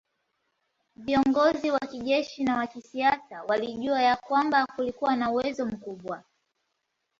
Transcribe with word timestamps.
Viongozi 0.95 1.71
wa 1.71 1.79
kijeshi 1.79 2.43
na 2.43 2.57
wa 2.57 2.67
kisiasa 2.67 3.43
walijua 3.47 4.01
ya 4.01 4.15
kwamba 4.15 4.65
kulikuwa 4.65 5.15
na 5.15 5.31
uwezo 5.31 5.65
mkubwa 5.65 6.23